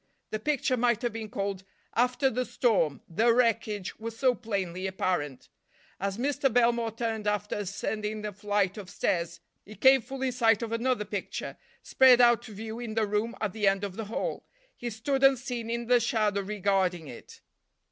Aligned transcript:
The 0.31 0.39
picture 0.39 0.77
might 0.77 1.03
have 1.03 1.13
been 1.13 1.29
called 1.29 1.63
"After 1.93 2.31
the 2.31 2.43
Storm," 2.43 3.01
the 3.07 3.31
wreckage 3.31 3.99
was 3.99 4.17
so 4.17 4.33
plainly 4.33 4.87
apparent. 4.87 5.47
As 5.99 6.17
Mr. 6.17 6.51
Belmore 6.51 6.89
turned 6.89 7.27
after 7.27 7.55
ascending 7.55 8.23
the 8.23 8.31
flight 8.33 8.77
of 8.79 8.89
stairs 8.89 9.41
he 9.63 9.75
came 9.75 10.01
full 10.01 10.23
in 10.23 10.31
sight 10.31 10.63
of 10.63 10.71
another 10.71 11.05
picture, 11.05 11.55
spread 11.83 12.19
out 12.19 12.41
to 12.41 12.51
view 12.53 12.79
in 12.79 12.95
the 12.95 13.05
room 13.05 13.35
at 13.41 13.53
the 13.53 13.67
end 13.67 13.83
of 13.83 13.95
the 13.95 14.05
hall. 14.05 14.43
He 14.75 14.89
stood 14.89 15.23
unseen 15.23 15.69
in 15.69 15.85
the 15.85 15.99
shadow 15.99 16.41
regarding 16.41 17.07
it. 17.07 17.41